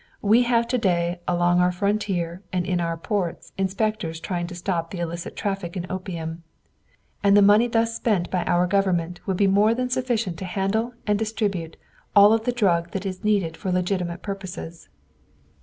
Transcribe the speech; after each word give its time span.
We 0.23 0.41
have 0.41 0.67
to 0.69 0.79
day 0.79 1.19
along 1.27 1.59
our 1.61 1.71
frontier 1.71 2.41
and 2.51 2.65
in 2.65 2.81
our 2.81 2.97
ports 2.97 3.51
inspectors 3.55 4.19
trying 4.19 4.47
to 4.47 4.55
stop 4.55 4.89
the 4.89 4.97
illicit 4.97 5.35
traffic 5.35 5.77
in 5.77 5.85
opium, 5.91 6.41
and 7.23 7.37
the 7.37 7.43
money 7.43 7.67
thus 7.67 7.97
spent 7.97 8.31
by 8.31 8.43
our 8.45 8.65
Government 8.65 9.19
would 9.27 9.37
be 9.37 9.45
more 9.45 9.75
than 9.75 9.91
sufficient 9.91 10.39
to 10.39 10.45
handle 10.45 10.95
and 11.05 11.19
distribute 11.19 11.77
all 12.15 12.33
of 12.33 12.45
the 12.45 12.51
drug 12.51 12.89
that 12.93 13.05
is 13.05 13.23
needed 13.23 13.55
for 13.55 13.71
legitimate 13.71 14.23
purposes. 14.23 14.89